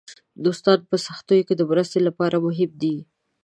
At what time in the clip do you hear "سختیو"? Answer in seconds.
1.05-1.45